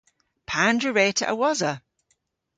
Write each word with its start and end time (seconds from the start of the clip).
Pandr'a 0.49 0.91
wre'ta 0.93 1.25
a-wosa? 1.31 1.73